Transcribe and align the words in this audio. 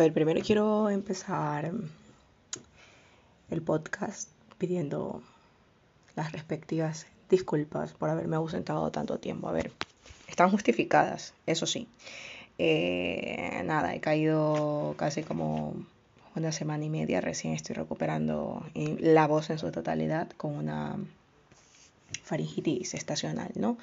A 0.00 0.02
ver, 0.02 0.14
primero 0.14 0.40
quiero 0.40 0.88
empezar 0.88 1.72
el 3.50 3.60
podcast 3.60 4.30
pidiendo 4.56 5.20
las 6.16 6.32
respectivas 6.32 7.06
disculpas 7.28 7.92
por 7.92 8.08
haberme 8.08 8.36
ausentado 8.36 8.90
tanto 8.90 9.18
tiempo. 9.18 9.46
A 9.46 9.52
ver, 9.52 9.72
están 10.26 10.50
justificadas, 10.50 11.34
eso 11.44 11.66
sí. 11.66 11.86
Eh, 12.56 13.60
nada, 13.66 13.94
he 13.94 14.00
caído 14.00 14.94
casi 14.96 15.22
como 15.22 15.74
una 16.34 16.50
semana 16.50 16.82
y 16.82 16.88
media, 16.88 17.20
recién 17.20 17.52
estoy 17.52 17.74
recuperando 17.74 18.64
la 18.74 19.26
voz 19.26 19.50
en 19.50 19.58
su 19.58 19.70
totalidad 19.70 20.30
con 20.30 20.54
una 20.56 20.96
faringitis 22.22 22.94
estacional, 22.94 23.50
¿no? 23.54 23.76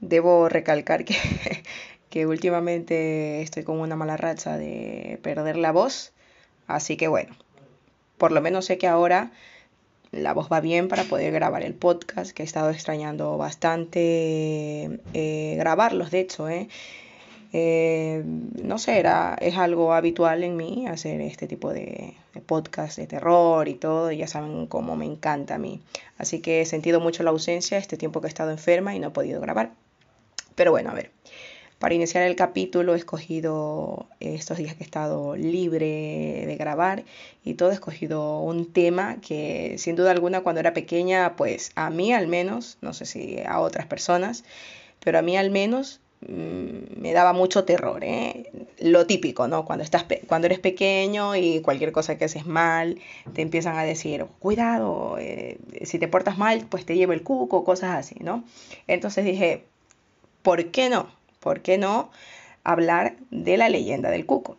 Debo 0.00 0.48
recalcar 0.48 1.04
que, 1.04 1.16
que 2.12 2.26
últimamente 2.26 3.40
estoy 3.40 3.62
con 3.62 3.80
una 3.80 3.96
mala 3.96 4.18
racha 4.18 4.58
de 4.58 5.18
perder 5.22 5.56
la 5.56 5.72
voz, 5.72 6.12
así 6.66 6.98
que 6.98 7.08
bueno, 7.08 7.34
por 8.18 8.32
lo 8.32 8.42
menos 8.42 8.66
sé 8.66 8.76
que 8.76 8.86
ahora 8.86 9.32
la 10.10 10.34
voz 10.34 10.52
va 10.52 10.60
bien 10.60 10.88
para 10.88 11.04
poder 11.04 11.32
grabar 11.32 11.62
el 11.62 11.72
podcast, 11.72 12.32
que 12.32 12.42
he 12.42 12.44
estado 12.44 12.68
extrañando 12.68 13.38
bastante 13.38 15.00
eh, 15.14 15.54
grabarlos, 15.56 16.10
de 16.10 16.20
hecho, 16.20 16.50
¿eh? 16.50 16.68
Eh, 17.54 18.22
no 18.62 18.78
sé, 18.78 18.98
era, 18.98 19.38
es 19.40 19.56
algo 19.56 19.94
habitual 19.94 20.44
en 20.44 20.54
mí 20.54 20.86
hacer 20.88 21.22
este 21.22 21.46
tipo 21.46 21.72
de, 21.72 22.14
de 22.34 22.40
podcast 22.42 22.98
de 22.98 23.06
terror 23.06 23.68
y 23.68 23.74
todo, 23.74 24.12
y 24.12 24.18
ya 24.18 24.26
saben 24.26 24.66
cómo 24.66 24.96
me 24.96 25.06
encanta 25.06 25.54
a 25.54 25.58
mí. 25.58 25.80
Así 26.18 26.40
que 26.40 26.60
he 26.60 26.66
sentido 26.66 27.00
mucho 27.00 27.22
la 27.22 27.30
ausencia 27.30 27.78
este 27.78 27.96
tiempo 27.96 28.20
que 28.20 28.26
he 28.26 28.28
estado 28.28 28.50
enferma 28.50 28.94
y 28.94 28.98
no 28.98 29.08
he 29.08 29.12
podido 29.12 29.40
grabar. 29.40 29.70
Pero 30.54 30.72
bueno, 30.72 30.90
a 30.90 30.94
ver, 30.94 31.10
para 31.82 31.96
iniciar 31.96 32.22
el 32.22 32.36
capítulo 32.36 32.94
he 32.94 32.96
escogido 32.96 34.06
estos 34.20 34.56
días 34.56 34.76
que 34.76 34.84
he 34.84 34.86
estado 34.86 35.34
libre 35.34 36.44
de 36.46 36.56
grabar 36.56 37.02
y 37.44 37.54
todo 37.54 37.72
he 37.72 37.74
escogido 37.74 38.38
un 38.38 38.72
tema 38.72 39.16
que 39.20 39.74
sin 39.78 39.96
duda 39.96 40.12
alguna 40.12 40.42
cuando 40.42 40.60
era 40.60 40.74
pequeña, 40.74 41.34
pues 41.34 41.72
a 41.74 41.90
mí 41.90 42.12
al 42.12 42.28
menos, 42.28 42.78
no 42.82 42.92
sé 42.92 43.04
si 43.04 43.40
a 43.44 43.58
otras 43.58 43.86
personas, 43.86 44.44
pero 45.04 45.18
a 45.18 45.22
mí 45.22 45.36
al 45.36 45.50
menos 45.50 45.98
mm, 46.20 47.00
me 47.00 47.12
daba 47.12 47.32
mucho 47.32 47.64
terror, 47.64 48.04
¿eh? 48.04 48.52
Lo 48.78 49.08
típico, 49.08 49.48
¿no? 49.48 49.64
Cuando, 49.64 49.82
estás 49.82 50.06
cuando 50.28 50.46
eres 50.46 50.60
pequeño 50.60 51.34
y 51.34 51.62
cualquier 51.62 51.90
cosa 51.90 52.16
que 52.16 52.26
haces 52.26 52.46
mal, 52.46 53.00
te 53.32 53.42
empiezan 53.42 53.76
a 53.76 53.82
decir, 53.82 54.24
cuidado, 54.38 55.16
eh, 55.18 55.58
si 55.82 55.98
te 55.98 56.06
portas 56.06 56.38
mal, 56.38 56.64
pues 56.70 56.86
te 56.86 56.94
lleva 56.94 57.12
el 57.12 57.24
cuco, 57.24 57.64
cosas 57.64 57.98
así, 57.98 58.14
¿no? 58.20 58.44
Entonces 58.86 59.24
dije, 59.24 59.64
¿por 60.42 60.66
qué 60.66 60.88
no? 60.88 61.21
¿Por 61.42 61.60
qué 61.60 61.76
no 61.76 62.10
hablar 62.64 63.16
de 63.30 63.56
la 63.58 63.68
leyenda 63.68 64.10
del 64.10 64.24
cuco? 64.24 64.56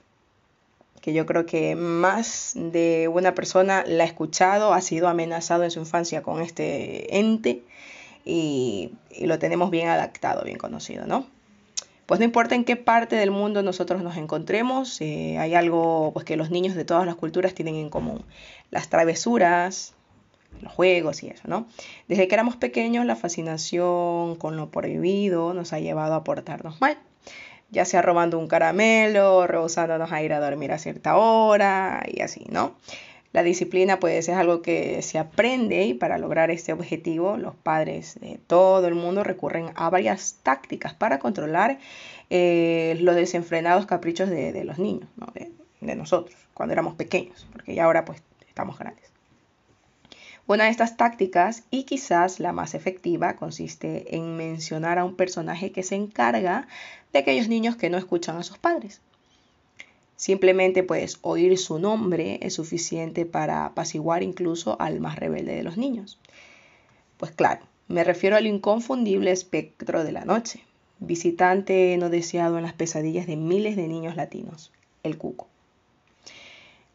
Que 1.01 1.13
yo 1.13 1.25
creo 1.25 1.45
que 1.45 1.75
más 1.75 2.53
de 2.55 3.09
una 3.11 3.33
persona 3.33 3.83
la 3.87 4.03
ha 4.03 4.07
escuchado, 4.07 4.73
ha 4.73 4.81
sido 4.81 5.07
amenazado 5.07 5.63
en 5.63 5.71
su 5.71 5.79
infancia 5.79 6.21
con 6.21 6.41
este 6.41 7.17
ente 7.17 7.63
y, 8.25 8.91
lo 9.21 9.39
tenemos 9.39 9.69
bien 9.71 9.89
adaptado, 9.89 10.43
bien 10.43 10.57
conocido, 10.57 11.05
¿no? 11.05 11.25
Pues 12.05 12.19
no 12.19 12.25
importa 12.25 12.55
en 12.55 12.65
qué 12.65 12.75
parte 12.75 13.15
del 13.15 13.31
mundo 13.31 13.63
nosotros 13.63 14.03
nos 14.03 14.17
encontremos, 14.17 14.99
eh, 15.01 15.37
hay 15.39 15.55
algo 15.55 16.11
pues, 16.13 16.25
que 16.25 16.35
los 16.35 16.51
niños 16.51 16.75
de 16.75 16.83
todas 16.83 17.05
las 17.05 17.15
culturas 17.15 17.53
tienen 17.53 17.75
en 17.75 17.89
común. 17.89 18.25
Las 18.71 18.89
travesuras, 18.89 19.93
los 20.61 20.71
juegos 20.71 21.23
y 21.23 21.27
eso, 21.27 21.43
¿no? 21.47 21.67
Desde 22.07 22.27
que 22.27 22.35
éramos 22.35 22.55
pequeños, 22.55 23.05
la 23.05 23.15
fascinación 23.15 24.35
con 24.35 24.55
lo 24.55 24.69
prohibido 24.69 25.53
nos 25.53 25.73
ha 25.73 25.79
llevado 25.79 26.15
a 26.15 26.23
portarnos 26.23 26.79
mal, 26.81 26.97
ya 27.69 27.85
sea 27.85 28.01
robando 28.01 28.39
un 28.39 28.47
caramelo, 28.47 29.47
rehusándonos 29.47 30.11
a 30.11 30.21
ir 30.21 30.33
a 30.33 30.39
dormir 30.39 30.71
a 30.71 30.77
cierta 30.77 31.17
hora 31.17 32.03
y 32.07 32.21
así, 32.21 32.45
¿no? 32.49 32.75
La 33.33 33.41
disciplina 33.41 33.99
pues 33.99 34.29
es 34.29 34.35
algo 34.35 34.61
que 34.61 35.01
se 35.01 35.17
aprende 35.17 35.83
y 35.85 35.95
para 35.95 36.19
lograr 36.19 36.51
este 36.51 36.71
objetivo 36.71 37.35
los 37.37 37.55
padres 37.55 38.19
de 38.21 38.39
todo 38.45 38.87
el 38.87 38.93
mundo 38.93 39.23
recurren 39.23 39.71
a 39.75 39.89
varias 39.89 40.37
tácticas 40.43 40.93
para 40.93 41.17
controlar 41.17 41.79
eh, 42.29 42.95
los 43.01 43.15
desenfrenados 43.15 43.87
caprichos 43.87 44.29
de, 44.29 44.63
los 44.63 44.77
niños, 44.77 45.09
¿no? 45.15 45.25
de, 45.33 45.51
de 45.81 45.95
nosotros, 45.95 46.35
cuando 46.53 46.73
éramos 46.73 46.93
pequeños, 46.93 47.47
porque 47.51 47.73
ya 47.73 47.85
ahora 47.85 48.05
pues 48.05 48.21
estamos 48.47 48.77
grandes. 48.77 49.12
Una 50.45 50.65
de 50.65 50.71
estas 50.71 50.97
tácticas, 50.97 51.63
y 51.71 51.83
quizás 51.83 52.41
la 52.41 52.51
más 52.51 52.73
efectiva, 52.73 53.37
consiste 53.37 54.15
en 54.15 54.35
mencionar 54.35 54.99
a 54.99 55.05
un 55.05 55.15
personaje 55.15 55.71
que 55.71 55.83
se 55.83 55.95
encarga 55.95 56.67
de 57.13 57.19
aquellos 57.19 57.47
niños 57.47 57.77
que 57.77 57.89
no 57.89 57.97
escuchan 57.97 58.35
a 58.35 58.43
sus 58.43 58.57
padres. 58.57 58.99
Simplemente 60.17 60.83
pues 60.83 61.17
oír 61.21 61.57
su 61.57 61.79
nombre 61.79 62.39
es 62.41 62.55
suficiente 62.55 63.25
para 63.25 63.65
apaciguar 63.65 64.21
incluso 64.21 64.79
al 64.81 64.99
más 64.99 65.17
rebelde 65.17 65.55
de 65.55 65.63
los 65.63 65.77
niños. 65.77 66.19
Pues 67.17 67.31
claro, 67.31 67.65
me 67.87 68.03
refiero 68.03 68.35
al 68.35 68.45
inconfundible 68.45 69.31
espectro 69.31 70.03
de 70.03 70.11
la 70.11 70.25
noche, 70.25 70.61
visitante 70.99 71.95
no 71.97 72.09
deseado 72.09 72.57
en 72.57 72.63
las 72.63 72.73
pesadillas 72.73 73.27
de 73.27 73.37
miles 73.37 73.75
de 73.75 73.87
niños 73.87 74.17
latinos, 74.17 74.71
el 75.03 75.17
cuco. 75.17 75.47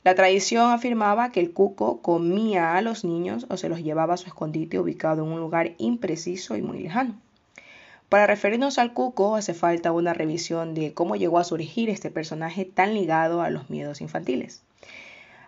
La 0.04 0.14
tradición 0.14 0.70
afirmaba 0.70 1.32
que 1.32 1.40
el 1.40 1.52
cuco 1.52 2.00
comía 2.00 2.76
a 2.76 2.82
los 2.82 3.04
niños 3.04 3.46
o 3.50 3.56
se 3.56 3.68
los 3.68 3.82
llevaba 3.82 4.14
a 4.14 4.16
su 4.16 4.26
escondite 4.26 4.78
ubicado 4.78 5.24
en 5.24 5.32
un 5.32 5.40
lugar 5.40 5.72
impreciso 5.78 6.56
y 6.56 6.62
muy 6.62 6.78
lejano. 6.78 7.14
Para 8.08 8.26
referirnos 8.26 8.78
al 8.78 8.94
cuco 8.94 9.34
hace 9.34 9.54
falta 9.54 9.92
una 9.92 10.14
revisión 10.14 10.72
de 10.72 10.94
cómo 10.94 11.16
llegó 11.16 11.38
a 11.38 11.44
surgir 11.44 11.90
este 11.90 12.10
personaje 12.10 12.64
tan 12.64 12.94
ligado 12.94 13.42
a 13.42 13.50
los 13.50 13.68
miedos 13.70 14.00
infantiles. 14.00 14.62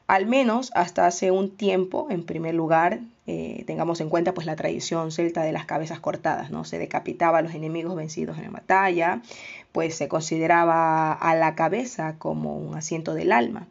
Al 0.08 0.26
menos 0.26 0.72
hasta 0.74 1.06
hace 1.06 1.30
un 1.30 1.56
tiempo, 1.56 2.08
en 2.10 2.24
primer 2.24 2.54
lugar, 2.54 2.98
eh, 3.28 3.62
tengamos 3.68 4.00
en 4.00 4.10
cuenta 4.10 4.34
pues 4.34 4.44
la 4.44 4.56
tradición 4.56 5.12
celta 5.12 5.44
de 5.44 5.52
las 5.52 5.64
cabezas 5.64 6.00
cortadas, 6.00 6.50
¿no? 6.50 6.64
Se 6.64 6.78
decapitaba 6.78 7.38
a 7.38 7.42
los 7.42 7.54
enemigos 7.54 7.94
vencidos 7.94 8.36
en 8.36 8.44
la 8.44 8.50
batalla, 8.50 9.22
pues 9.70 9.94
se 9.94 10.08
consideraba 10.08 11.12
a 11.12 11.36
la 11.36 11.54
cabeza 11.54 12.16
como 12.18 12.56
un 12.56 12.76
asiento 12.76 13.14
del 13.14 13.30
alma 13.30 13.68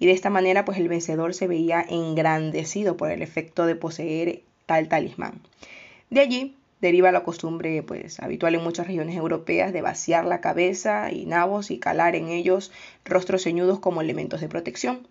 y 0.00 0.06
de 0.06 0.12
esta 0.12 0.30
manera 0.30 0.64
pues 0.64 0.78
el 0.78 0.88
vencedor 0.88 1.34
se 1.34 1.46
veía 1.46 1.84
engrandecido 1.88 2.96
por 2.96 3.12
el 3.12 3.22
efecto 3.22 3.66
de 3.66 3.76
poseer 3.76 4.42
tal 4.66 4.88
talismán. 4.88 5.40
De 6.08 6.20
allí 6.20 6.56
deriva 6.80 7.12
la 7.12 7.22
costumbre 7.22 7.82
pues 7.82 8.18
habitual 8.18 8.54
en 8.54 8.64
muchas 8.64 8.86
regiones 8.86 9.14
europeas 9.14 9.72
de 9.72 9.82
vaciar 9.82 10.24
la 10.24 10.40
cabeza 10.40 11.12
y 11.12 11.26
nabos 11.26 11.70
y 11.70 11.78
calar 11.78 12.16
en 12.16 12.28
ellos 12.28 12.72
rostros 13.04 13.44
ceñudos 13.44 13.78
como 13.78 14.00
elementos 14.00 14.40
de 14.40 14.48
protección. 14.48 15.06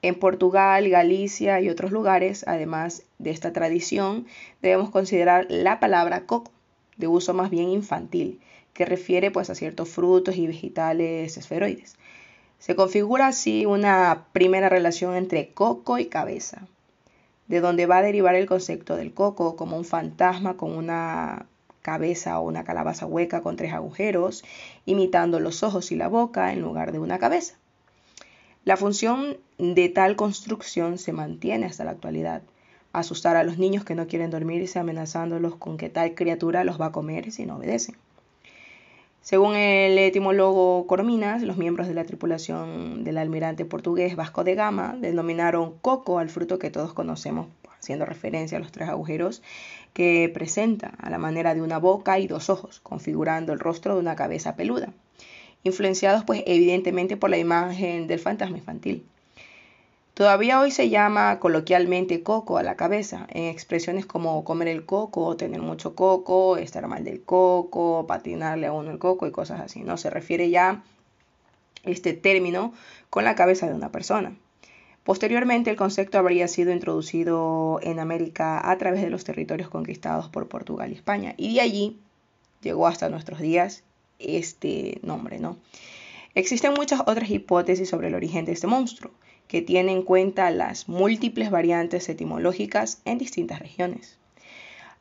En 0.00 0.14
Portugal, 0.14 0.88
Galicia 0.88 1.60
y 1.60 1.68
otros 1.68 1.90
lugares, 1.90 2.44
además 2.46 3.02
de 3.18 3.30
esta 3.30 3.52
tradición, 3.52 4.26
debemos 4.62 4.90
considerar 4.90 5.46
la 5.48 5.80
palabra 5.80 6.24
coco, 6.24 6.52
de 6.96 7.08
uso 7.08 7.34
más 7.34 7.50
bien 7.50 7.68
infantil, 7.68 8.38
que 8.74 8.84
refiere 8.84 9.32
pues 9.32 9.50
a 9.50 9.56
ciertos 9.56 9.88
frutos 9.88 10.36
y 10.36 10.46
vegetales 10.46 11.36
esferoides. 11.36 11.96
Se 12.58 12.74
configura 12.74 13.28
así 13.28 13.66
una 13.66 14.26
primera 14.32 14.68
relación 14.68 15.14
entre 15.14 15.52
coco 15.52 15.98
y 15.98 16.06
cabeza, 16.06 16.66
de 17.46 17.60
donde 17.60 17.86
va 17.86 17.98
a 17.98 18.02
derivar 18.02 18.34
el 18.34 18.46
concepto 18.46 18.96
del 18.96 19.14
coco 19.14 19.56
como 19.56 19.76
un 19.76 19.84
fantasma 19.84 20.56
con 20.56 20.76
una 20.76 21.46
cabeza 21.82 22.38
o 22.40 22.46
una 22.46 22.64
calabaza 22.64 23.06
hueca 23.06 23.42
con 23.42 23.56
tres 23.56 23.72
agujeros, 23.72 24.44
imitando 24.86 25.40
los 25.40 25.62
ojos 25.62 25.92
y 25.92 25.96
la 25.96 26.08
boca 26.08 26.52
en 26.52 26.60
lugar 26.60 26.92
de 26.92 26.98
una 26.98 27.18
cabeza. 27.18 27.54
La 28.64 28.76
función 28.76 29.38
de 29.56 29.88
tal 29.88 30.16
construcción 30.16 30.98
se 30.98 31.12
mantiene 31.12 31.64
hasta 31.64 31.84
la 31.84 31.92
actualidad. 31.92 32.42
Asustar 32.92 33.36
a 33.36 33.44
los 33.44 33.56
niños 33.56 33.84
que 33.84 33.94
no 33.94 34.08
quieren 34.08 34.30
dormirse 34.30 34.78
amenazándolos 34.78 35.56
con 35.56 35.76
que 35.76 35.88
tal 35.88 36.14
criatura 36.14 36.64
los 36.64 36.80
va 36.80 36.86
a 36.86 36.92
comer 36.92 37.30
si 37.30 37.46
no 37.46 37.56
obedecen. 37.56 37.96
Según 39.20 39.56
el 39.56 39.98
etimólogo 39.98 40.86
Corminas, 40.86 41.42
los 41.42 41.58
miembros 41.58 41.86
de 41.86 41.94
la 41.94 42.04
tripulación 42.04 43.04
del 43.04 43.18
almirante 43.18 43.64
portugués 43.64 44.16
Vasco 44.16 44.42
de 44.42 44.54
Gama 44.54 44.96
denominaron 44.98 45.74
coco 45.80 46.18
al 46.18 46.30
fruto 46.30 46.58
que 46.58 46.70
todos 46.70 46.94
conocemos, 46.94 47.48
haciendo 47.78 48.06
referencia 48.06 48.56
a 48.56 48.60
los 48.60 48.72
tres 48.72 48.88
agujeros 48.88 49.42
que 49.92 50.30
presenta 50.32 50.92
a 50.98 51.10
la 51.10 51.18
manera 51.18 51.54
de 51.54 51.62
una 51.62 51.78
boca 51.78 52.18
y 52.18 52.26
dos 52.26 52.48
ojos, 52.48 52.80
configurando 52.80 53.52
el 53.52 53.58
rostro 53.58 53.94
de 53.94 54.00
una 54.00 54.16
cabeza 54.16 54.56
peluda, 54.56 54.92
influenciados 55.62 56.24
pues 56.24 56.42
evidentemente 56.46 57.16
por 57.16 57.30
la 57.30 57.38
imagen 57.38 58.06
del 58.06 58.20
fantasma 58.20 58.56
infantil. 58.58 59.04
Todavía 60.18 60.58
hoy 60.58 60.72
se 60.72 60.88
llama 60.88 61.38
coloquialmente 61.38 62.24
coco 62.24 62.58
a 62.58 62.64
la 62.64 62.74
cabeza, 62.74 63.28
en 63.30 63.44
expresiones 63.44 64.04
como 64.04 64.42
comer 64.42 64.66
el 64.66 64.84
coco, 64.84 65.36
tener 65.36 65.62
mucho 65.62 65.94
coco, 65.94 66.56
estar 66.56 66.84
mal 66.88 67.04
del 67.04 67.22
coco, 67.22 68.04
patinarle 68.08 68.66
a 68.66 68.72
uno 68.72 68.90
el 68.90 68.98
coco 68.98 69.28
y 69.28 69.30
cosas 69.30 69.60
así, 69.60 69.84
¿no? 69.84 69.96
Se 69.96 70.10
refiere 70.10 70.50
ya 70.50 70.82
este 71.84 72.14
término 72.14 72.72
con 73.10 73.22
la 73.22 73.36
cabeza 73.36 73.68
de 73.68 73.74
una 73.74 73.92
persona. 73.92 74.34
Posteriormente 75.04 75.70
el 75.70 75.76
concepto 75.76 76.18
habría 76.18 76.48
sido 76.48 76.72
introducido 76.72 77.78
en 77.84 78.00
América 78.00 78.68
a 78.68 78.76
través 78.76 79.02
de 79.02 79.10
los 79.10 79.22
territorios 79.22 79.68
conquistados 79.68 80.28
por 80.28 80.48
Portugal 80.48 80.90
y 80.90 80.96
España 80.96 81.34
y 81.36 81.54
de 81.54 81.60
allí 81.60 82.00
llegó 82.60 82.88
hasta 82.88 83.08
nuestros 83.08 83.38
días 83.38 83.84
este 84.18 84.98
nombre, 85.04 85.38
¿no? 85.38 85.58
Existen 86.34 86.74
muchas 86.74 87.02
otras 87.06 87.30
hipótesis 87.30 87.88
sobre 87.88 88.08
el 88.08 88.16
origen 88.16 88.44
de 88.46 88.52
este 88.52 88.66
monstruo, 88.66 89.12
que 89.48 89.62
tienen 89.62 89.96
en 89.96 90.02
cuenta 90.02 90.50
las 90.50 90.88
múltiples 90.88 91.50
variantes 91.50 92.08
etimológicas 92.08 93.00
en 93.04 93.18
distintas 93.18 93.58
regiones, 93.58 94.18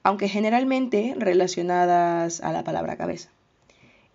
aunque 0.04 0.30
generalmente 0.30 1.14
relacionadas 1.18 2.42
a 2.42 2.54
la 2.54 2.64
palabra 2.64 2.96
cabeza. 2.96 3.30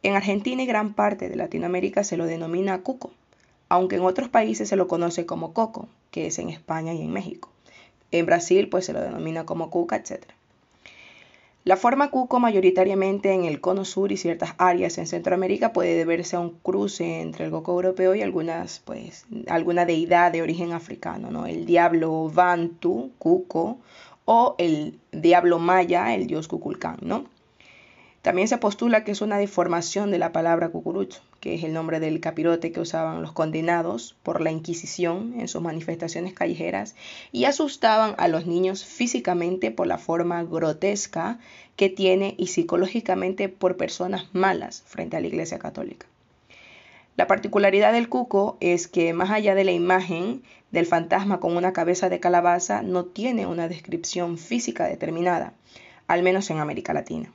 En 0.03 0.17
Argentina 0.17 0.63
y 0.63 0.67
gran 0.67 0.95
parte 0.95 1.29
de 1.29 1.37
Latinoamérica 1.37 2.03
se 2.03 2.17
lo 2.17 2.27
denomina 2.27 2.83
cuco, 2.83 3.13
aunque 3.69 3.97
en 3.97 4.03
otros 4.03 4.29
países 4.29 4.69
se 4.69 4.77
lo 4.77 4.89
conoce 4.89 5.27
como 5.27 5.53
coco, 5.53 5.89
que 6.11 6.27
es 6.27 6.39
en 6.39 6.49
España 6.49 6.93
y 6.93 7.03
en 7.03 7.13
México. 7.13 7.51
En 8.11 8.27
Brasil 8.27 8.69
pues 8.69 8.87
se 8.87 8.93
lo 8.93 9.01
denomina 9.01 9.47
como 9.47 9.71
cuca, 9.71 9.97
etc. 9.97 10.25
La 11.65 11.77
forma 11.77 12.11
cuco 12.11 12.41
mayoritariamente 12.41 13.33
en 13.33 13.45
el 13.45 13.61
cono 13.61 13.85
sur 13.85 14.11
y 14.11 14.17
ciertas 14.17 14.55
áreas 14.59 14.99
en 14.99 15.07
Centroamérica 15.07 15.73
puede 15.73 15.95
deberse 15.95 16.35
a 16.35 16.41
un 16.41 16.59
cruce 16.59 17.21
entre 17.21 17.45
el 17.45 17.53
coco 17.53 17.73
europeo 17.73 18.17
y 18.17 18.23
algunas, 18.23 18.81
pues, 18.81 19.27
alguna 19.47 19.85
deidad 19.87 20.33
de 20.33 20.43
origen 20.43 20.73
africano, 20.73 21.31
¿no? 21.31 21.47
El 21.47 21.65
diablo 21.65 22.29
Bantu, 22.35 23.13
Cuco, 23.19 23.79
o 24.25 24.57
el 24.59 24.99
diablo 25.13 25.61
maya, 25.61 26.15
el 26.15 26.27
dios 26.27 26.49
Cuculcán, 26.49 26.99
¿no? 27.01 27.27
También 28.23 28.47
se 28.47 28.57
postula 28.57 29.03
que 29.03 29.11
es 29.11 29.21
una 29.21 29.37
deformación 29.37 30.13
de 30.13 30.19
la 30.19 30.31
palabra 30.31 30.69
cucurucho, 30.69 31.21
que 31.41 31.57
es 31.57 31.65
el 31.65 31.73
nombre 31.73 31.99
del 31.99 32.21
capirote 32.21 32.71
que 32.71 32.79
usaban 32.79 33.21
los 33.21 33.33
condenados 33.33 34.15
por 34.23 34.41
la 34.41 34.53
Inquisición 34.53 35.35
en 35.41 35.49
sus 35.49 35.61
manifestaciones 35.61 36.33
callejeras 36.33 36.95
y 37.33 37.47
asustaban 37.47 38.15
a 38.19 38.29
los 38.29 38.47
niños 38.47 38.85
físicamente 38.85 39.73
por 39.73 39.89
la 39.89 39.99
forma 39.99 40.45
grotesca 40.45 41.41
que 41.75 41.89
tiene 41.89 42.37
y 42.39 42.47
psicológicamente 42.47 43.49
por 43.49 43.77
personas 43.77 44.29
malas 44.33 44.85
frente 44.87 45.17
a 45.17 45.21
la 45.21 45.27
Iglesia 45.27 45.59
Católica. 45.59 46.07
La 47.17 47.27
particularidad 47.27 47.93
del 47.93 48.09
cuco 48.09 48.57
es 48.61 48.87
que 48.87 49.13
más 49.15 49.31
allá 49.31 49.57
de 49.57 49.65
la 49.65 49.73
imagen 49.73 50.45
del 50.71 50.87
fantasma 50.87 51.41
con 51.41 51.57
una 51.57 51.73
cabeza 51.73 52.09
de 52.09 52.21
calabaza 52.21 52.83
no 52.83 53.05
tiene 53.05 53.47
una 53.47 53.67
descripción 53.67 54.39
física 54.39 54.87
determinada, 54.87 55.55
al 56.07 56.23
menos 56.23 56.49
en 56.51 56.59
América 56.59 56.95
Latina. 56.95 57.33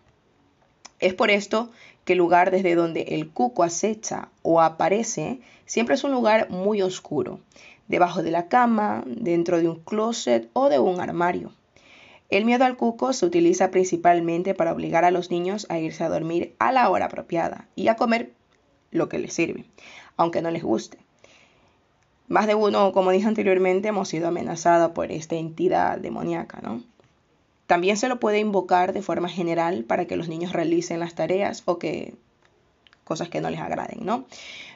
Es 0.99 1.13
por 1.13 1.29
esto 1.29 1.69
que 2.05 2.13
el 2.13 2.19
lugar 2.19 2.51
desde 2.51 2.75
donde 2.75 3.01
el 3.01 3.29
cuco 3.29 3.63
acecha 3.63 4.29
o 4.41 4.61
aparece 4.61 5.41
siempre 5.65 5.95
es 5.95 6.03
un 6.03 6.11
lugar 6.11 6.49
muy 6.49 6.81
oscuro, 6.81 7.39
debajo 7.87 8.23
de 8.23 8.31
la 8.31 8.47
cama, 8.47 9.03
dentro 9.05 9.59
de 9.59 9.69
un 9.69 9.79
closet 9.79 10.49
o 10.53 10.69
de 10.69 10.79
un 10.79 10.99
armario. 10.99 11.51
El 12.29 12.45
miedo 12.45 12.65
al 12.65 12.75
cuco 12.75 13.13
se 13.13 13.25
utiliza 13.25 13.71
principalmente 13.71 14.53
para 14.53 14.73
obligar 14.73 15.05
a 15.05 15.11
los 15.11 15.31
niños 15.31 15.65
a 15.69 15.79
irse 15.79 16.03
a 16.03 16.09
dormir 16.09 16.55
a 16.59 16.71
la 16.71 16.89
hora 16.89 17.05
apropiada 17.05 17.67
y 17.75 17.87
a 17.87 17.95
comer 17.95 18.33
lo 18.91 19.07
que 19.07 19.19
les 19.19 19.33
sirve, 19.33 19.65
aunque 20.17 20.41
no 20.41 20.51
les 20.51 20.63
guste. 20.63 20.97
Más 22.27 22.47
de 22.47 22.55
uno, 22.55 22.91
como 22.91 23.11
dije 23.11 23.27
anteriormente, 23.27 23.87
hemos 23.87 24.09
sido 24.09 24.27
amenazados 24.27 24.91
por 24.91 25.11
esta 25.11 25.35
entidad 25.35 25.97
demoníaca, 25.97 26.59
¿no? 26.61 26.83
También 27.67 27.97
se 27.97 28.07
lo 28.07 28.19
puede 28.19 28.39
invocar 28.39 28.93
de 28.93 29.01
forma 29.01 29.29
general 29.29 29.83
para 29.83 30.05
que 30.05 30.15
los 30.15 30.29
niños 30.29 30.53
realicen 30.53 30.99
las 30.99 31.15
tareas 31.15 31.63
o 31.65 31.77
que 31.77 32.15
cosas 33.03 33.29
que 33.29 33.41
no 33.41 33.49
les 33.49 33.59
agraden, 33.59 34.05
¿no? 34.05 34.25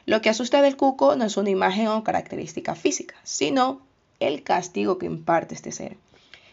Lo 0.06 0.20
que 0.20 0.30
asusta 0.30 0.62
del 0.62 0.76
cuco 0.76 1.16
no 1.16 1.24
es 1.24 1.36
una 1.36 1.50
imagen 1.50 1.88
o 1.88 2.04
característica 2.04 2.74
física, 2.74 3.14
sino 3.24 3.80
el 4.20 4.42
castigo 4.42 4.98
que 4.98 5.06
imparte 5.06 5.54
este 5.54 5.72
ser. 5.72 5.96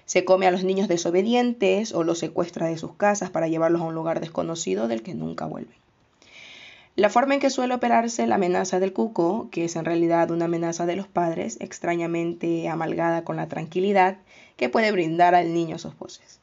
Se 0.06 0.25
come 0.25 0.47
a 0.47 0.51
los 0.51 0.63
niños 0.63 0.88
desobedientes 0.88 1.94
o 1.94 2.03
los 2.03 2.19
secuestra 2.19 2.68
de 2.68 2.77
sus 2.77 2.94
casas 2.94 3.30
para 3.30 3.47
llevarlos 3.47 3.81
a 3.81 3.86
un 3.86 3.94
lugar 3.94 4.19
desconocido 4.19 4.88
del 4.88 5.03
que 5.03 5.13
nunca 5.13 5.45
vuelven. 5.45 5.77
La 7.00 7.10
forma 7.10 7.34
en 7.34 7.40
que 7.40 7.50
suele 7.50 7.74
operarse 7.74 8.28
la 8.28 8.36
amenaza 8.36 8.81
del 8.81 8.92
cuco, 8.92 9.48
que 9.51 9.63
es 9.63 9.78
en 9.78 9.86
realidad 9.86 10.31
una 10.31 10.46
amenaza 10.46 10.86
de 10.86 10.98
los 10.98 11.07
padres, 11.07 11.56
extrañamente 11.62 12.68
amalgada 12.68 13.24
con 13.24 13.38
la 13.38 13.48
tranquilidad, 13.48 14.18
que 14.57 14.68
puede 14.68 14.92
brindar 14.92 15.34
al 15.34 15.54
niño 15.54 15.80
sus 15.80 15.98
voces. 15.98 16.42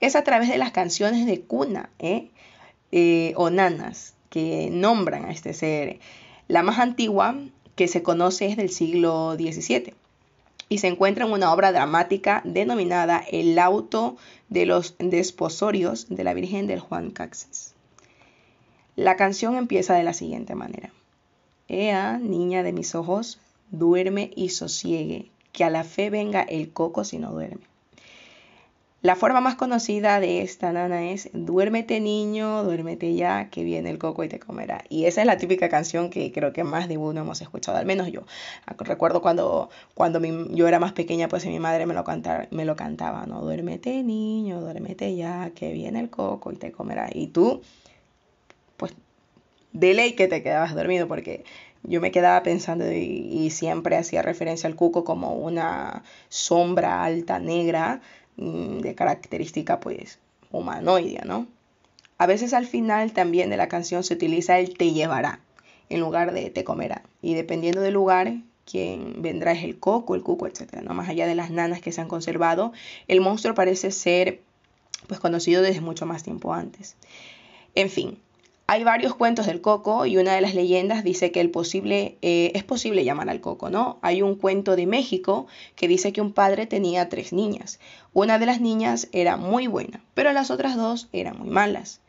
Es 0.00 0.14
a 0.14 0.22
través 0.22 0.50
de 0.50 0.58
las 0.58 0.70
canciones 0.70 1.24
de 1.24 1.40
cuna 1.40 1.88
¿eh? 1.98 2.28
Eh, 2.92 3.32
o 3.36 3.48
nanas 3.48 4.12
que 4.28 4.68
nombran 4.70 5.24
a 5.24 5.30
este 5.30 5.54
ser. 5.54 5.98
La 6.46 6.62
más 6.62 6.78
antigua 6.78 7.34
que 7.74 7.88
se 7.88 8.02
conoce 8.02 8.48
es 8.48 8.58
del 8.58 8.68
siglo 8.68 9.34
XVII 9.36 9.94
y 10.68 10.76
se 10.76 10.88
encuentra 10.88 11.24
en 11.24 11.32
una 11.32 11.54
obra 11.54 11.72
dramática 11.72 12.42
denominada 12.44 13.24
El 13.30 13.58
auto 13.58 14.18
de 14.50 14.66
los 14.66 14.94
desposorios 14.98 16.06
de 16.10 16.22
la 16.22 16.34
Virgen 16.34 16.66
del 16.66 16.80
Juan 16.80 17.12
Caxes. 17.12 17.75
La 18.96 19.16
canción 19.16 19.56
empieza 19.56 19.94
de 19.94 20.02
la 20.02 20.14
siguiente 20.14 20.54
manera. 20.54 20.90
Ea, 21.68 22.16
niña 22.16 22.62
de 22.62 22.72
mis 22.72 22.94
ojos, 22.94 23.38
duerme 23.70 24.30
y 24.34 24.48
sosiegue, 24.48 25.30
que 25.52 25.64
a 25.64 25.70
la 25.70 25.84
fe 25.84 26.08
venga 26.08 26.40
el 26.40 26.72
coco 26.72 27.04
si 27.04 27.18
no 27.18 27.30
duerme. 27.30 27.66
La 29.02 29.14
forma 29.14 29.42
más 29.42 29.54
conocida 29.54 30.18
de 30.18 30.40
esta 30.40 30.72
nana 30.72 31.10
es 31.10 31.28
Duérmete 31.34 32.00
niño, 32.00 32.64
duérmete 32.64 33.14
ya, 33.14 33.50
que 33.50 33.64
viene 33.64 33.90
el 33.90 33.98
coco 33.98 34.24
y 34.24 34.28
te 34.28 34.38
comerá. 34.38 34.82
Y 34.88 35.04
esa 35.04 35.20
es 35.20 35.26
la 35.26 35.36
típica 35.36 35.68
canción 35.68 36.08
que 36.08 36.32
creo 36.32 36.54
que 36.54 36.64
más 36.64 36.88
de 36.88 36.96
uno 36.96 37.20
hemos 37.20 37.42
escuchado, 37.42 37.76
al 37.76 37.84
menos 37.84 38.10
yo. 38.10 38.22
Recuerdo 38.78 39.20
cuando, 39.20 39.68
cuando 39.94 40.20
yo 40.22 40.66
era 40.66 40.80
más 40.80 40.92
pequeña, 40.92 41.28
pues 41.28 41.44
mi 41.44 41.60
madre 41.60 41.84
me 41.84 41.92
lo, 41.92 42.02
me 42.50 42.64
lo 42.64 42.76
cantaba, 42.76 43.26
¿no? 43.26 43.42
Duérmete 43.42 44.02
niño, 44.02 44.62
duérmete 44.62 45.14
ya, 45.14 45.50
que 45.54 45.72
viene 45.72 46.00
el 46.00 46.08
coco 46.08 46.50
y 46.50 46.56
te 46.56 46.72
comerá. 46.72 47.10
Y 47.12 47.26
tú, 47.26 47.60
pues, 48.76 48.94
de 49.72 49.94
ley 49.94 50.12
que 50.14 50.28
te 50.28 50.42
quedabas 50.42 50.74
dormido 50.74 51.08
porque 51.08 51.44
yo 51.82 52.00
me 52.00 52.10
quedaba 52.10 52.42
pensando 52.42 52.90
y, 52.90 53.50
siempre 53.50 53.96
hacía 53.96 54.22
referencia 54.22 54.68
al 54.68 54.74
cuco 54.74 55.04
como 55.04 55.34
una 55.34 56.02
sombra 56.28 57.04
alta 57.04 57.38
negra 57.38 58.00
mm, 58.36 58.78
de 58.78 58.94
característica 58.94 59.80
pues 59.80 60.18
humanoide, 60.50 61.22
¿no? 61.24 61.46
A 62.18 62.26
veces 62.26 62.54
al 62.54 62.66
final 62.66 63.12
también 63.12 63.50
de 63.50 63.56
la 63.56 63.68
canción 63.68 64.02
se 64.02 64.14
utiliza 64.14 64.58
el 64.58 64.76
te 64.76 64.92
llevará 64.92 65.40
en 65.88 66.00
lugar 66.00 66.32
de 66.32 66.50
te 66.50 66.64
comerá. 66.64 67.02
Y 67.22 67.34
dependiendo 67.34 67.80
del 67.80 67.94
lugar, 67.94 68.34
quien 68.64 69.22
vendrá 69.22 69.52
es 69.52 69.62
el 69.62 69.78
coco, 69.78 70.14
el 70.14 70.22
cuco, 70.22 70.46
etc. 70.46 70.82
¿no? 70.82 70.94
Más 70.94 71.08
allá 71.08 71.26
de 71.26 71.34
las 71.34 71.50
nanas 71.50 71.80
que 71.80 71.92
se 71.92 72.00
han 72.00 72.08
conservado, 72.08 72.72
el 73.06 73.20
monstruo 73.20 73.54
parece 73.54 73.90
ser 73.90 74.40
pues 75.06 75.20
conocido 75.20 75.62
desde 75.62 75.80
mucho 75.80 76.06
más 76.06 76.22
tiempo 76.22 76.52
antes. 76.52 76.96
En 77.74 77.90
fin, 77.90 78.18
hay 78.68 78.82
varios 78.82 79.14
cuentos 79.14 79.46
del 79.46 79.60
coco 79.60 80.06
y 80.06 80.16
una 80.16 80.34
de 80.34 80.40
las 80.40 80.54
leyendas 80.54 81.04
dice 81.04 81.30
que 81.30 81.40
el 81.40 81.50
posible, 81.50 82.18
eh, 82.22 82.50
es 82.54 82.64
posible 82.64 83.04
llamar 83.04 83.30
al 83.30 83.40
coco, 83.40 83.70
¿no? 83.70 83.98
Hay 84.02 84.22
un 84.22 84.34
cuento 84.34 84.74
de 84.74 84.86
México 84.86 85.46
que 85.76 85.86
dice 85.86 86.12
que 86.12 86.20
un 86.20 86.32
padre 86.32 86.66
tenía 86.66 87.08
tres 87.08 87.32
niñas. 87.32 87.78
Una 88.12 88.40
de 88.40 88.46
las 88.46 88.60
niñas 88.60 89.08
era 89.12 89.36
muy 89.36 89.68
buena, 89.68 90.02
pero 90.14 90.32
las 90.32 90.50
otras 90.50 90.76
dos 90.76 91.08
eran 91.12 91.38
muy 91.38 91.48
malas. 91.48 92.00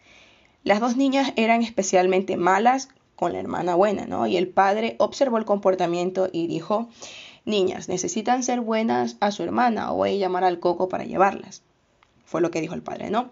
Las 0.64 0.80
dos 0.80 0.98
niñas 0.98 1.32
eran 1.36 1.62
especialmente 1.62 2.38
malas 2.38 2.90
con 3.16 3.34
la 3.34 3.40
hermana 3.40 3.76
buena, 3.76 4.08
¿no? 4.08 4.26
Y 4.26 4.36
el 4.36 4.48
padre 4.48 4.96
observó 4.98 5.38
el 5.38 5.46
comportamiento 5.46 6.28
y 6.32 6.48
dijo, 6.48 6.90
niñas, 7.46 7.88
necesitan 7.88 8.42
ser 8.42 8.62
buenas 8.62 9.18
a 9.20 9.30
su 9.30 9.44
hermana 9.44 9.94
o 9.94 9.98
voy 9.98 10.16
a 10.16 10.18
llamar 10.18 10.44
al 10.44 10.60
coco 10.60 10.90
para 10.90 11.06
llevarlas 11.06 11.62
fue 12.28 12.42
lo 12.42 12.52
que 12.52 12.62
dijo 12.62 12.76
el 12.76 12.84
padre, 12.84 13.10
¿no? 13.10 13.32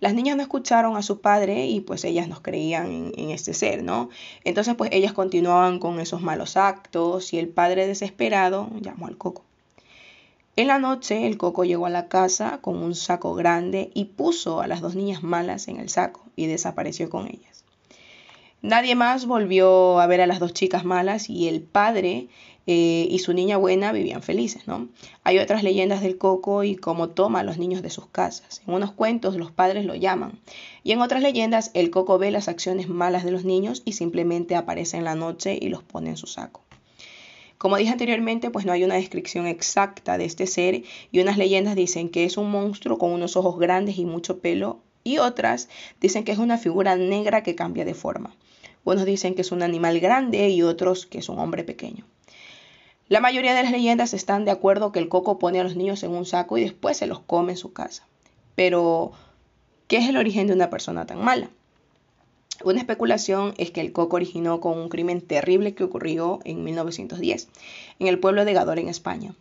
Las 0.00 0.14
niñas 0.14 0.36
no 0.36 0.42
escucharon 0.42 0.96
a 0.96 1.02
su 1.02 1.20
padre 1.20 1.66
y 1.66 1.80
pues 1.80 2.04
ellas 2.04 2.28
no 2.28 2.42
creían 2.42 3.12
en, 3.16 3.30
este 3.30 3.54
ser, 3.54 3.82
¿no? 3.82 4.10
Entonces 4.44 4.74
pues 4.74 4.90
ellas 4.92 5.12
continuaban 5.12 5.78
con 5.78 6.00
esos 6.00 6.20
malos 6.20 6.56
actos 6.56 7.32
y 7.32 7.38
el 7.38 7.48
padre 7.48 7.86
desesperado 7.86 8.68
llamó 8.80 9.06
al 9.06 9.16
coco. 9.16 9.44
En 10.56 10.68
la 10.68 10.78
noche 10.78 11.26
el 11.26 11.36
coco 11.38 11.64
llegó 11.64 11.86
a 11.86 11.90
la 11.90 12.08
casa 12.08 12.58
con 12.62 12.76
un 12.76 12.94
saco 12.94 13.34
grande 13.34 13.90
y 13.94 14.06
puso 14.06 14.60
a 14.60 14.66
las 14.66 14.80
dos 14.80 14.94
niñas 14.94 15.22
malas 15.22 15.68
en 15.68 15.78
el 15.78 15.88
saco 15.88 16.22
y 16.34 16.46
desapareció 16.46 17.10
con 17.10 17.26
ellas. 17.26 17.64
Nadie 18.62 18.94
más 18.94 19.26
volvió 19.26 20.00
a 20.00 20.06
ver 20.06 20.20
a 20.20 20.26
las 20.26 20.40
dos 20.40 20.52
chicas 20.52 20.84
malas 20.84 21.30
y 21.30 21.48
el 21.48 21.62
padre 21.62 22.28
eh, 22.66 23.06
y 23.08 23.20
su 23.20 23.32
niña 23.32 23.56
buena 23.56 23.92
vivían 23.92 24.22
felices, 24.22 24.66
¿no? 24.66 24.88
Hay 25.22 25.38
otras 25.38 25.62
leyendas 25.62 26.00
del 26.00 26.18
coco 26.18 26.64
y 26.64 26.74
cómo 26.74 27.10
toma 27.10 27.40
a 27.40 27.42
los 27.44 27.58
niños 27.58 27.80
de 27.80 27.90
sus 27.90 28.06
casas. 28.06 28.60
En 28.66 28.74
unos 28.74 28.90
cuentos 28.90 29.36
los 29.36 29.52
padres 29.52 29.84
lo 29.84 29.94
llaman 29.94 30.40
y 30.82 30.92
en 30.92 31.00
otras 31.00 31.22
leyendas 31.22 31.70
el 31.74 31.90
coco 31.90 32.18
ve 32.18 32.32
las 32.32 32.48
acciones 32.48 32.88
malas 32.88 33.24
de 33.24 33.30
los 33.30 33.44
niños 33.44 33.82
y 33.84 33.92
simplemente 33.92 34.56
aparece 34.56 34.96
en 34.96 35.04
la 35.04 35.14
noche 35.14 35.56
y 35.60 35.68
los 35.68 35.84
pone 35.84 36.10
en 36.10 36.16
su 36.16 36.26
saco. 36.26 36.62
Como 37.58 37.76
dije 37.76 37.92
anteriormente, 37.92 38.50
pues 38.50 38.66
no 38.66 38.72
hay 38.72 38.84
una 38.84 38.96
descripción 38.96 39.46
exacta 39.46 40.18
de 40.18 40.24
este 40.24 40.46
ser 40.46 40.82
y 41.12 41.20
unas 41.20 41.38
leyendas 41.38 41.76
dicen 41.76 42.08
que 42.08 42.24
es 42.24 42.36
un 42.36 42.50
monstruo 42.50 42.98
con 42.98 43.12
unos 43.12 43.36
ojos 43.36 43.58
grandes 43.58 43.96
y 43.96 44.04
mucho 44.04 44.40
pelo 44.40 44.80
y 45.04 45.18
otras 45.18 45.68
dicen 46.00 46.24
que 46.24 46.32
es 46.32 46.38
una 46.38 46.58
figura 46.58 46.96
negra 46.96 47.44
que 47.44 47.54
cambia 47.54 47.84
de 47.84 47.94
forma. 47.94 48.34
Unos 48.84 49.04
dicen 49.04 49.34
que 49.34 49.42
es 49.42 49.52
un 49.52 49.62
animal 49.62 50.00
grande 50.00 50.48
y 50.50 50.62
otros 50.62 51.06
que 51.06 51.18
es 51.18 51.28
un 51.28 51.38
hombre 51.38 51.62
pequeño. 51.62 52.04
La 53.08 53.20
mayoría 53.20 53.54
de 53.54 53.62
las 53.62 53.72
leyendas 53.72 54.14
están 54.14 54.44
de 54.44 54.50
acuerdo 54.50 54.90
que 54.90 54.98
el 54.98 55.08
coco 55.08 55.38
pone 55.38 55.60
a 55.60 55.64
los 55.64 55.76
niños 55.76 56.02
en 56.02 56.10
un 56.10 56.26
saco 56.26 56.58
y 56.58 56.62
después 56.62 56.96
se 56.96 57.06
los 57.06 57.20
come 57.20 57.52
en 57.52 57.58
su 57.58 57.72
casa. 57.72 58.04
Pero, 58.56 59.12
¿qué 59.86 59.98
es 59.98 60.08
el 60.08 60.16
origen 60.16 60.48
de 60.48 60.54
una 60.54 60.70
persona 60.70 61.06
tan 61.06 61.22
mala? 61.22 61.50
Una 62.64 62.80
especulación 62.80 63.54
es 63.58 63.70
que 63.70 63.80
el 63.80 63.92
coco 63.92 64.16
originó 64.16 64.60
con 64.60 64.78
un 64.78 64.88
crimen 64.88 65.20
terrible 65.20 65.74
que 65.74 65.84
ocurrió 65.84 66.40
en 66.44 66.64
1910 66.64 67.48
en 67.98 68.06
el 68.06 68.18
pueblo 68.18 68.44
de 68.44 68.54
Gador 68.54 68.78
en 68.78 68.88
España. 68.88 69.34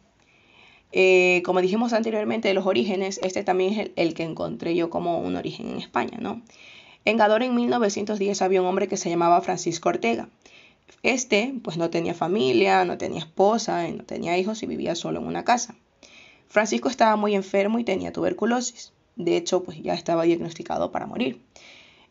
Eh, 0.92 1.42
como 1.44 1.62
dijimos 1.62 1.94
anteriormente 1.94 2.48
de 2.48 2.54
los 2.54 2.66
orígenes, 2.66 3.20
este 3.24 3.44
también 3.44 3.80
es 3.80 3.92
el, 3.96 4.14
que 4.14 4.24
encontré 4.24 4.76
yo 4.76 4.90
como 4.90 5.20
un 5.20 5.36
origen 5.36 5.70
en 5.70 5.78
España, 5.78 6.18
¿no? 6.20 6.42
En 7.04 7.18
Gador 7.18 7.42
en 7.42 7.56
1910 7.56 8.42
había 8.42 8.62
un 8.62 8.68
hombre 8.68 8.88
que 8.88 8.98
se 8.98 9.10
llamaba 9.10 9.42
Francisco 9.42 9.90
Ortega. 9.90 10.30
Este, 11.04 11.54
pues 11.64 11.78
no 11.78 11.90
tenía 11.90 12.14
familia, 12.14 12.84
no 12.86 12.98
tenía 12.98 13.20
esposa, 13.20 13.88
no 13.90 14.04
tenía 14.04 14.38
hijos 14.38 14.64
y 14.64 14.66
vivía 14.66 14.96
solo 14.96 15.20
en 15.20 15.28
una 15.28 15.44
casa. 15.44 15.76
Francisco 16.48 16.90
estaba 16.90 17.16
muy 17.16 17.36
enfermo 17.36 17.80
y 17.80 17.84
tenía 17.84 18.14
tuberculosis. 18.14 18.94
De 19.16 19.38
hecho, 19.38 19.64
pues 19.64 19.82
ya 19.82 19.94
estaba 19.94 20.24
diagnosticado 20.24 20.92
para 20.92 21.06
morir. 21.06 21.42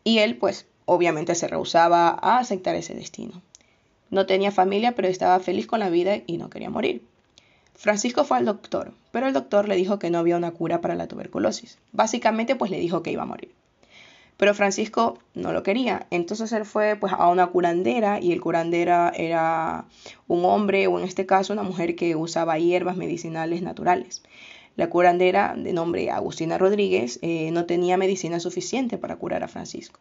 Y 0.04 0.18
él, 0.18 0.36
pues, 0.36 0.66
obviamente 0.84 1.34
se 1.34 1.48
rehusaba 1.48 2.10
a 2.20 2.38
aceptar 2.38 2.74
ese 2.74 2.94
destino. 2.94 3.42
No 4.10 4.26
tenía 4.26 4.52
familia, 4.52 4.94
pero 4.94 5.08
estaba 5.08 5.40
feliz 5.40 5.66
con 5.66 5.80
la 5.80 5.90
vida 5.90 6.20
y 6.26 6.36
no 6.36 6.50
quería 6.50 6.70
morir. 6.70 7.04
Francisco 7.74 8.24
fue 8.24 8.36
al 8.36 8.44
doctor, 8.44 8.92
pero 9.10 9.26
el 9.26 9.32
doctor 9.32 9.68
le 9.68 9.76
dijo 9.76 9.98
que 9.98 10.10
no 10.10 10.18
había 10.18 10.36
una 10.36 10.52
cura 10.52 10.80
para 10.80 10.94
la 10.94 11.08
tuberculosis. 11.08 11.78
Básicamente, 11.92 12.54
pues 12.54 12.70
le 12.70 12.78
dijo 12.78 13.02
que 13.02 13.10
iba 13.10 13.22
a 13.22 13.26
morir. 13.26 13.52
Pero 14.36 14.54
Francisco 14.54 15.18
no 15.34 15.52
lo 15.52 15.62
quería. 15.62 16.06
Entonces 16.10 16.52
él 16.52 16.64
fue 16.64 16.96
pues 16.96 17.12
a 17.12 17.28
una 17.28 17.46
curandera 17.46 18.20
y 18.20 18.32
el 18.32 18.40
curandera 18.40 19.12
era 19.16 19.84
un 20.26 20.44
hombre 20.44 20.86
o 20.86 20.98
en 20.98 21.04
este 21.04 21.26
caso 21.26 21.52
una 21.52 21.62
mujer 21.62 21.94
que 21.94 22.16
usaba 22.16 22.58
hierbas 22.58 22.96
medicinales 22.96 23.62
naturales. 23.62 24.22
La 24.76 24.90
curandera 24.90 25.54
de 25.56 25.72
nombre 25.72 26.10
Agustina 26.10 26.58
Rodríguez 26.58 27.20
eh, 27.22 27.50
no 27.52 27.64
tenía 27.64 27.96
medicina 27.96 28.40
suficiente 28.40 28.98
para 28.98 29.16
curar 29.16 29.44
a 29.44 29.48
Francisco. 29.48 30.00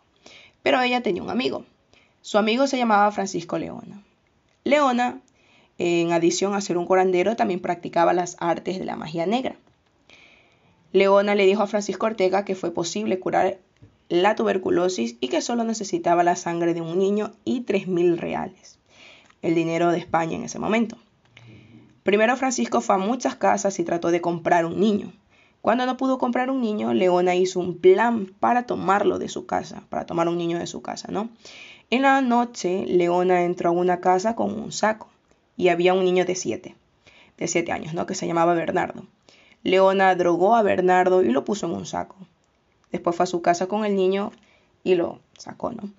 Pero 0.64 0.82
ella 0.82 1.02
tenía 1.02 1.22
un 1.22 1.30
amigo. 1.30 1.66
Su 2.22 2.40
amigo 2.40 2.66
se 2.66 2.78
llamaba 2.78 3.12
Francisco 3.12 3.60
Leona. 3.60 4.02
Leona, 4.64 5.20
en 5.78 6.12
adición 6.12 6.56
a 6.56 6.62
ser 6.62 6.78
un 6.78 6.86
curandero, 6.86 7.36
también 7.36 7.60
practicaba 7.60 8.14
las 8.14 8.38
artes 8.40 8.80
de 8.80 8.86
la 8.86 8.96
magia 8.96 9.26
negra. 9.26 9.58
Leona 10.92 11.36
le 11.36 11.46
dijo 11.46 11.62
a 11.62 11.68
Francisco 11.68 12.06
Ortega 12.06 12.46
que 12.46 12.56
fue 12.56 12.72
posible 12.72 13.20
curar 13.20 13.60
la 14.10 14.36
tuberculosis 14.36 15.18
y 15.20 15.30
que 15.30 15.42
solo 15.42 15.64
necesitaba 15.64 16.24
la 16.24 16.36
sangre 16.36 16.74
de 16.74 16.82
un 16.82 17.00
niño 17.00 17.32
y 17.46 17.62
tres 17.62 17.88
mil 17.88 18.18
reales, 18.18 18.80
el 19.42 19.56
dinero 19.56 19.92
de 19.92 20.00
España 20.00 20.36
en 20.36 20.44
ese 20.44 20.60
momento. 20.60 20.98
Primero 22.04 22.36
Francisco 22.36 22.82
fue 22.82 22.96
a 22.96 23.00
muchas 23.00 23.36
casas 23.36 23.80
y 23.80 23.84
trató 23.84 24.12
de 24.12 24.22
comprar 24.22 24.66
un 24.66 24.80
niño. 24.80 25.14
Cuando 25.62 25.86
no 25.86 25.96
pudo 25.96 26.18
comprar 26.18 26.50
un 26.50 26.60
niño, 26.60 26.94
Leona 26.94 27.36
hizo 27.36 27.62
un 27.62 27.78
plan 27.78 28.34
para 28.42 28.66
tomarlo 28.66 29.20
de 29.20 29.30
su 29.30 29.46
casa, 29.46 29.84
para 29.90 30.06
tomar 30.06 30.28
un 30.28 30.38
niño 30.38 30.60
de 30.60 30.68
su 30.68 30.82
casa, 30.82 31.08
¿no? 31.10 31.30
En 31.90 32.02
la 32.02 32.20
noche, 32.22 32.86
Leona 32.86 33.44
entró 33.44 33.70
a 33.70 33.72
una 33.72 34.02
casa 34.02 34.36
con 34.36 34.54
un 34.60 34.74
saco 34.74 35.08
y 35.56 35.70
había 35.70 35.94
un 35.94 36.04
niño 36.04 36.26
de 36.26 36.36
siete, 36.36 36.76
de 37.38 37.48
siete 37.48 37.72
años, 37.72 37.94
¿no? 37.94 38.06
Que 38.06 38.16
se 38.16 38.28
llamaba 38.28 38.54
Bernardo. 38.54 39.06
Leona 39.64 40.14
drogó 40.16 40.56
a 40.56 40.62
Bernardo 40.62 41.24
y 41.24 41.30
lo 41.30 41.46
puso 41.46 41.68
en 41.68 41.74
un 41.74 41.86
saco. 41.86 42.18
Después 42.94 43.16
fue 43.16 43.24
a 43.24 43.28
su 43.28 43.42
casa 43.42 43.68
con 43.68 43.84
el 43.84 43.96
niño 43.96 44.32
y 44.84 44.94
lo 44.94 45.20
sacó, 45.38 45.72
¿no? 45.72 45.90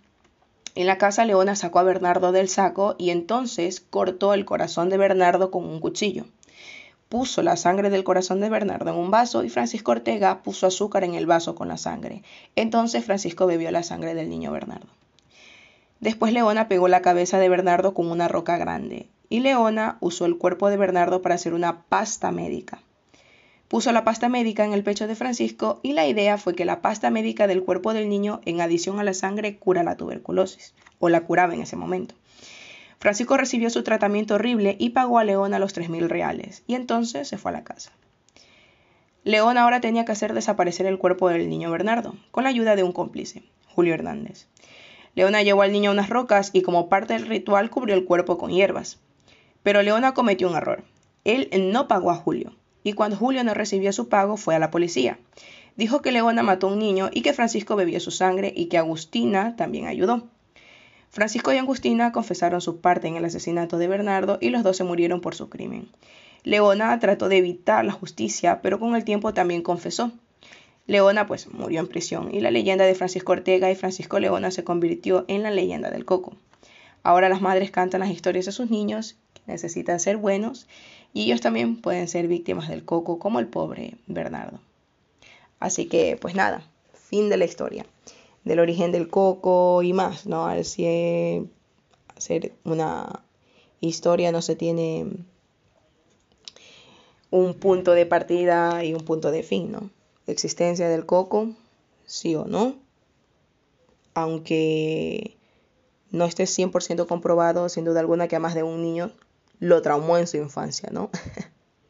En 0.76 0.86
la 0.86 0.96
casa 0.96 1.24
Leona 1.24 1.56
sacó 1.56 1.80
a 1.80 1.82
Bernardo 1.82 2.30
del 2.30 2.48
saco 2.48 2.94
y 2.98 3.10
entonces 3.10 3.80
cortó 3.80 4.32
el 4.32 4.44
corazón 4.44 4.90
de 4.90 4.96
Bernardo 4.96 5.50
con 5.50 5.64
un 5.64 5.80
cuchillo. 5.80 6.24
Puso 7.08 7.42
la 7.42 7.56
sangre 7.56 7.90
del 7.90 8.04
corazón 8.04 8.40
de 8.40 8.48
Bernardo 8.48 8.90
en 8.90 8.96
un 8.96 9.10
vaso 9.10 9.42
y 9.42 9.50
Francisco 9.50 9.90
Ortega 9.90 10.42
puso 10.42 10.68
azúcar 10.68 11.02
en 11.02 11.14
el 11.14 11.26
vaso 11.26 11.56
con 11.56 11.66
la 11.66 11.78
sangre. 11.78 12.22
Entonces 12.54 13.04
Francisco 13.04 13.46
bebió 13.46 13.72
la 13.72 13.82
sangre 13.82 14.14
del 14.14 14.30
niño 14.30 14.52
Bernardo. 14.52 14.88
Después 15.98 16.32
Leona 16.32 16.68
pegó 16.68 16.86
la 16.86 17.02
cabeza 17.02 17.38
de 17.38 17.48
Bernardo 17.48 17.92
con 17.92 18.08
una 18.08 18.28
roca 18.28 18.56
grande 18.56 19.08
y 19.28 19.40
Leona 19.40 19.98
usó 19.98 20.26
el 20.26 20.38
cuerpo 20.38 20.70
de 20.70 20.76
Bernardo 20.76 21.22
para 21.22 21.34
hacer 21.34 21.54
una 21.54 21.82
pasta 21.82 22.30
médica. 22.30 22.82
Puso 23.74 23.90
la 23.90 24.04
pasta 24.04 24.28
médica 24.28 24.64
en 24.64 24.72
el 24.72 24.84
pecho 24.84 25.08
de 25.08 25.16
Francisco 25.16 25.80
y 25.82 25.94
la 25.94 26.06
idea 26.06 26.38
fue 26.38 26.54
que 26.54 26.64
la 26.64 26.80
pasta 26.80 27.10
médica 27.10 27.48
del 27.48 27.64
cuerpo 27.64 27.92
del 27.92 28.08
niño 28.08 28.40
en 28.44 28.60
adición 28.60 29.00
a 29.00 29.02
la 29.02 29.14
sangre 29.14 29.56
cura 29.56 29.82
la 29.82 29.96
tuberculosis, 29.96 30.74
o 31.00 31.08
la 31.08 31.22
curaba 31.22 31.54
en 31.54 31.62
ese 31.62 31.74
momento. 31.74 32.14
Francisco 33.00 33.36
recibió 33.36 33.70
su 33.70 33.82
tratamiento 33.82 34.36
horrible 34.36 34.76
y 34.78 34.90
pagó 34.90 35.18
a 35.18 35.24
Leona 35.24 35.58
los 35.58 35.72
tres 35.72 35.88
mil 35.88 36.08
reales, 36.08 36.62
y 36.68 36.76
entonces 36.76 37.26
se 37.26 37.36
fue 37.36 37.50
a 37.50 37.54
la 37.54 37.64
casa. 37.64 37.90
León 39.24 39.58
ahora 39.58 39.80
tenía 39.80 40.04
que 40.04 40.12
hacer 40.12 40.34
desaparecer 40.34 40.86
el 40.86 40.98
cuerpo 40.98 41.28
del 41.28 41.48
niño 41.48 41.72
Bernardo, 41.72 42.14
con 42.30 42.44
la 42.44 42.50
ayuda 42.50 42.76
de 42.76 42.84
un 42.84 42.92
cómplice, 42.92 43.42
Julio 43.66 43.94
Hernández. 43.94 44.46
Leona 45.16 45.42
llevó 45.42 45.62
al 45.62 45.72
niño 45.72 45.90
a 45.90 45.94
unas 45.94 46.10
rocas 46.10 46.50
y 46.52 46.62
como 46.62 46.88
parte 46.88 47.14
del 47.14 47.26
ritual 47.26 47.70
cubrió 47.70 47.96
el 47.96 48.04
cuerpo 48.04 48.38
con 48.38 48.52
hierbas. 48.52 49.00
Pero 49.64 49.82
Leona 49.82 50.14
cometió 50.14 50.48
un 50.48 50.54
error. 50.54 50.84
Él 51.24 51.48
no 51.72 51.88
pagó 51.88 52.12
a 52.12 52.14
Julio 52.14 52.54
y 52.84 52.92
cuando 52.92 53.16
Julio 53.16 53.42
no 53.42 53.54
recibió 53.54 53.92
su 53.92 54.08
pago 54.08 54.36
fue 54.36 54.54
a 54.54 54.60
la 54.60 54.70
policía. 54.70 55.18
Dijo 55.76 56.02
que 56.02 56.12
Leona 56.12 56.44
mató 56.44 56.68
a 56.68 56.72
un 56.72 56.78
niño 56.78 57.10
y 57.12 57.22
que 57.22 57.32
Francisco 57.32 57.74
bebió 57.74 57.98
su 57.98 58.12
sangre 58.12 58.52
y 58.54 58.66
que 58.66 58.78
Agustina 58.78 59.56
también 59.56 59.86
ayudó. 59.86 60.28
Francisco 61.10 61.52
y 61.52 61.56
Agustina 61.56 62.12
confesaron 62.12 62.60
su 62.60 62.80
parte 62.80 63.08
en 63.08 63.16
el 63.16 63.24
asesinato 63.24 63.78
de 63.78 63.88
Bernardo 63.88 64.38
y 64.40 64.50
los 64.50 64.62
dos 64.62 64.76
se 64.76 64.84
murieron 64.84 65.20
por 65.20 65.34
su 65.34 65.48
crimen. 65.48 65.88
Leona 66.44 66.98
trató 67.00 67.28
de 67.28 67.38
evitar 67.38 67.84
la 67.84 67.92
justicia, 67.92 68.60
pero 68.60 68.78
con 68.78 68.94
el 68.94 69.04
tiempo 69.04 69.32
también 69.32 69.62
confesó. 69.62 70.12
Leona 70.86 71.26
pues 71.26 71.52
murió 71.52 71.80
en 71.80 71.88
prisión 71.88 72.34
y 72.34 72.40
la 72.40 72.50
leyenda 72.50 72.84
de 72.84 72.94
Francisco 72.94 73.32
Ortega 73.32 73.70
y 73.70 73.74
Francisco 73.74 74.20
Leona 74.20 74.50
se 74.50 74.64
convirtió 74.64 75.24
en 75.28 75.42
la 75.42 75.50
leyenda 75.50 75.90
del 75.90 76.04
coco. 76.04 76.36
Ahora 77.02 77.30
las 77.30 77.40
madres 77.40 77.70
cantan 77.70 78.00
las 78.00 78.10
historias 78.10 78.44
de 78.44 78.52
sus 78.52 78.70
niños 78.70 79.16
necesitan 79.46 80.00
ser 80.00 80.16
buenos 80.16 80.66
y 81.12 81.22
ellos 81.24 81.40
también 81.40 81.80
pueden 81.80 82.08
ser 82.08 82.28
víctimas 82.28 82.68
del 82.68 82.84
coco 82.84 83.18
como 83.18 83.38
el 83.38 83.46
pobre 83.46 83.96
Bernardo. 84.06 84.60
Así 85.60 85.86
que, 85.86 86.18
pues 86.20 86.34
nada, 86.34 86.66
fin 86.92 87.28
de 87.28 87.36
la 87.36 87.44
historia, 87.44 87.86
del 88.44 88.58
origen 88.58 88.92
del 88.92 89.08
coco 89.08 89.82
y 89.82 89.92
más, 89.92 90.26
¿no? 90.26 90.46
Al 90.46 90.64
ser 90.64 91.44
una 92.64 93.22
historia 93.80 94.32
no 94.32 94.42
se 94.42 94.56
tiene 94.56 95.06
un 97.30 97.54
punto 97.54 97.92
de 97.92 98.06
partida 98.06 98.84
y 98.84 98.94
un 98.94 99.04
punto 99.04 99.30
de 99.30 99.42
fin, 99.42 99.72
¿no? 99.72 99.90
Existencia 100.26 100.88
del 100.88 101.06
coco, 101.06 101.48
sí 102.06 102.34
o 102.34 102.44
no, 102.44 102.76
aunque 104.14 105.36
no 106.10 106.24
esté 106.24 106.44
100% 106.44 107.06
comprobado, 107.06 107.68
sin 107.68 107.84
duda 107.84 108.00
alguna 108.00 108.28
que 108.28 108.36
a 108.36 108.40
más 108.40 108.54
de 108.54 108.62
un 108.62 108.82
niño 108.82 109.10
lo 109.60 109.82
traumó 109.82 110.18
en 110.18 110.26
su 110.26 110.36
infancia, 110.36 110.90
¿no? 110.92 111.10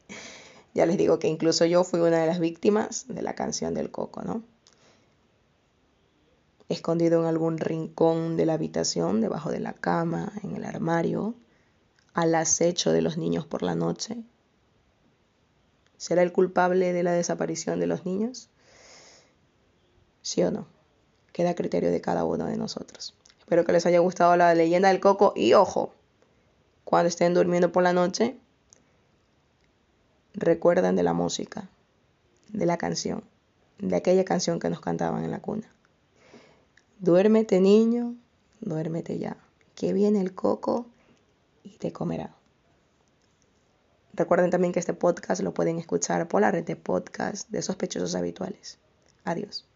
ya 0.74 0.86
les 0.86 0.96
digo 0.96 1.18
que 1.18 1.28
incluso 1.28 1.64
yo 1.64 1.84
fui 1.84 2.00
una 2.00 2.18
de 2.18 2.26
las 2.26 2.40
víctimas 2.40 3.06
de 3.08 3.22
la 3.22 3.34
canción 3.34 3.74
del 3.74 3.90
coco, 3.90 4.22
¿no? 4.22 4.42
Escondido 6.68 7.20
en 7.20 7.26
algún 7.26 7.58
rincón 7.58 8.36
de 8.36 8.46
la 8.46 8.54
habitación, 8.54 9.20
debajo 9.20 9.50
de 9.50 9.60
la 9.60 9.74
cama, 9.74 10.32
en 10.42 10.56
el 10.56 10.64
armario, 10.64 11.34
al 12.14 12.34
acecho 12.34 12.92
de 12.92 13.02
los 13.02 13.18
niños 13.18 13.46
por 13.46 13.62
la 13.62 13.74
noche. 13.74 14.22
¿Será 15.96 16.22
el 16.22 16.32
culpable 16.32 16.92
de 16.92 17.02
la 17.02 17.12
desaparición 17.12 17.80
de 17.80 17.86
los 17.86 18.04
niños? 18.04 18.48
¿Sí 20.22 20.42
o 20.42 20.50
no? 20.50 20.66
Queda 21.32 21.50
a 21.50 21.54
criterio 21.54 21.90
de 21.90 22.00
cada 22.00 22.24
uno 22.24 22.46
de 22.46 22.56
nosotros. 22.56 23.14
Espero 23.40 23.64
que 23.64 23.72
les 23.72 23.84
haya 23.86 23.98
gustado 23.98 24.36
la 24.36 24.54
leyenda 24.54 24.88
del 24.88 25.00
coco 25.00 25.32
y 25.36 25.52
ojo, 25.52 25.92
cuando 26.84 27.08
estén 27.08 27.34
durmiendo 27.34 27.72
por 27.72 27.82
la 27.82 27.92
noche, 27.92 28.36
recuerden 30.34 30.96
de 30.96 31.02
la 31.02 31.12
música, 31.12 31.68
de 32.52 32.66
la 32.66 32.76
canción, 32.76 33.24
de 33.78 33.96
aquella 33.96 34.24
canción 34.24 34.60
que 34.60 34.70
nos 34.70 34.80
cantaban 34.80 35.24
en 35.24 35.30
la 35.30 35.40
cuna. 35.40 35.68
Duérmete 36.98 37.60
niño, 37.60 38.14
duérmete 38.60 39.18
ya, 39.18 39.36
que 39.74 39.92
viene 39.92 40.20
el 40.20 40.34
coco 40.34 40.86
y 41.62 41.78
te 41.78 41.92
comerá. 41.92 42.34
Recuerden 44.12 44.50
también 44.50 44.72
que 44.72 44.78
este 44.78 44.94
podcast 44.94 45.42
lo 45.42 45.52
pueden 45.54 45.78
escuchar 45.78 46.28
por 46.28 46.40
la 46.40 46.52
red 46.52 46.64
de 46.64 46.76
podcast 46.76 47.48
de 47.50 47.62
sospechosos 47.62 48.14
habituales. 48.14 48.78
Adiós. 49.24 49.66